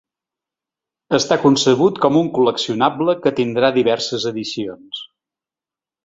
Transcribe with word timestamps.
Està 1.17 1.35
concebut 1.43 1.99
com 2.05 2.17
un 2.23 2.31
col·leccionable 2.37 3.15
que 3.25 3.33
tindrà 3.41 3.69
diverses 3.75 4.25
edicions. 4.31 5.03